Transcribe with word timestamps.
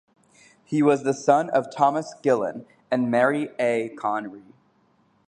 He 0.63 0.81
was 0.81 1.03
the 1.03 1.13
son 1.13 1.51
of 1.51 1.69
Thomas 1.71 2.15
Gillen 2.23 2.65
and 2.89 3.11
Mary 3.11 3.49
A. 3.59 3.89
Conry. 3.89 4.51